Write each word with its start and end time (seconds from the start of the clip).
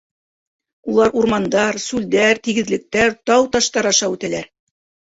Улар 0.93 1.13
урмандар, 1.21 1.79
сүлдәр, 1.85 2.43
тигеҙлектәр, 2.49 3.17
тау-таштар 3.31 3.93
аша 3.95 4.15
үтәләр. 4.17 4.53